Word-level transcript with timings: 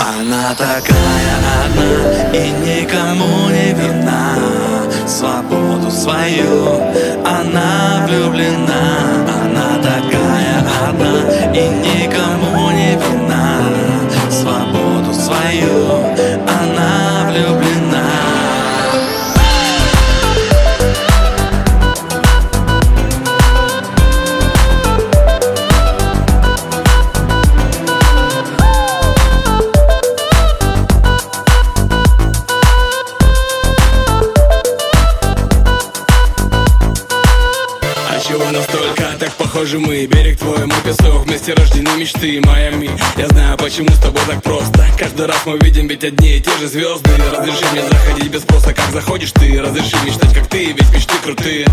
Она 0.00 0.54
такая 0.54 1.36
одна 1.66 2.32
и 2.32 2.50
никому 2.50 3.50
не 3.50 3.74
видна. 3.74 4.34
Свободу 5.06 5.90
свою 5.90 6.80
она 7.24 8.06
влюблена 8.06 8.99
похожи 39.60 39.78
мы 39.78 40.06
Берег 40.06 40.38
твой, 40.38 40.64
мой 40.64 40.80
песок, 40.82 41.26
вместе 41.26 41.52
рождены 41.52 41.90
мечты 41.98 42.40
Майами 42.40 42.90
Я 43.18 43.28
знаю, 43.28 43.58
почему 43.58 43.90
с 43.90 43.98
тобой 43.98 44.22
так 44.26 44.42
просто. 44.42 44.86
Каждый 44.98 45.26
раз 45.26 45.36
мы 45.44 45.58
видим 45.58 45.86
ведь 45.86 46.02
одни 46.02 46.38
и 46.38 46.40
те 46.40 46.50
же 46.58 46.66
звезды. 46.66 47.10
Разреши 47.30 47.66
мне 47.72 47.82
заходить 47.82 48.30
без 48.30 48.40
спроса, 48.40 48.72
как 48.72 48.90
заходишь 48.90 49.32
ты. 49.32 49.60
Разреши 49.60 49.96
мечтать, 50.06 50.32
как 50.32 50.46
ты, 50.46 50.64
ведь 50.64 50.90
мечты 50.94 51.12
крутые. 51.22 51.66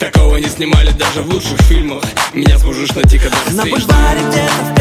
Такого 0.00 0.38
не 0.38 0.48
снимали 0.48 0.90
даже 0.90 1.22
в 1.22 1.32
лучших 1.32 1.60
фильмах. 1.60 2.02
Меня 2.34 2.58
сможешь 2.58 2.90
найти, 2.90 3.18
когда 3.20 3.36
ты. 3.46 3.52
На 3.52 3.66
бульваре 3.66 4.20
где-то 4.28 4.64
в 4.64 4.74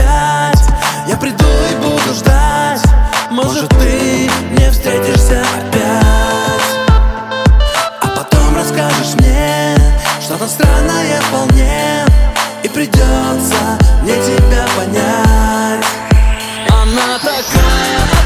придется 12.74 13.77
мне 14.02 14.14
тебя 14.16 14.66
понять. 14.77 15.86
Она 16.70 17.20
такая 17.20 18.21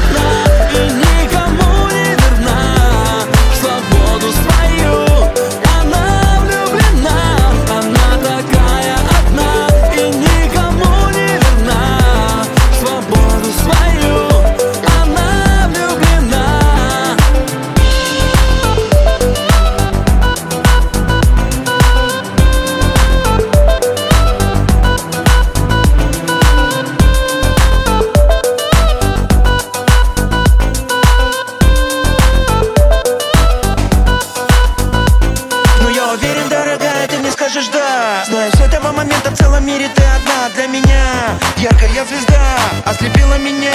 скажешь 37.48 37.68
да 37.68 38.24
Знаю, 38.26 38.50
с 38.52 38.60
этого 38.60 38.92
момента 38.92 39.30
в 39.30 39.36
целом 39.36 39.64
мире 39.64 39.88
ты 39.94 40.02
одна 40.02 40.48
для 40.54 40.66
меня. 40.66 41.38
Яркая 41.56 42.04
звезда 42.04 42.40
ослепила 42.84 43.38
меня. 43.38 43.72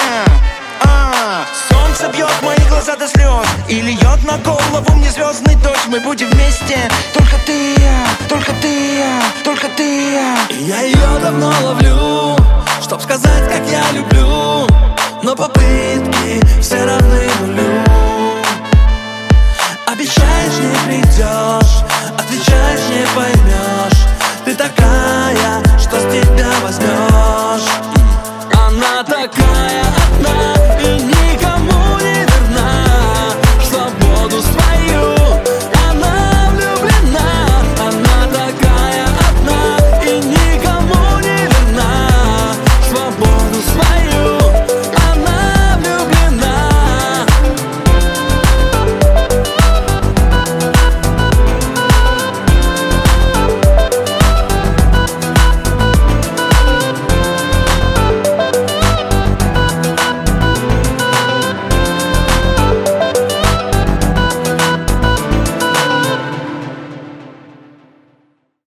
А, 0.83 1.45
Солнце 1.69 2.09
бьет 2.11 2.41
мои 2.41 2.57
глаза 2.67 2.95
до 2.95 3.07
слез 3.07 3.45
И 3.69 3.81
льет 3.81 4.23
на 4.23 4.37
голову 4.39 4.93
мне 4.95 5.09
звездный 5.09 5.55
дождь. 5.55 5.87
Мы 5.87 5.99
будем 6.01 6.29
вместе, 6.31 6.77
только 7.13 7.35
ты 7.45 7.75
я 7.75 8.05
Только 8.27 8.51
ты 8.61 8.97
я, 8.97 9.21
только 9.43 9.67
ты 9.77 10.13
я. 10.13 10.35
И 10.49 10.63
я 10.63 10.81
ее 10.81 11.19
давно 11.21 11.53
ловлю 11.61 12.35
Чтоб 12.81 13.01
сказать, 13.01 13.47
как 13.47 13.65
я 13.69 13.83
люблю. 13.93 14.67
Но 15.23 15.35
попытки 15.35 16.41
с 29.31 29.35
тебя 29.35 29.90